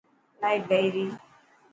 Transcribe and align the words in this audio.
لائٽ 0.41 0.61
گئي 0.69 0.87
ري. 0.93 1.05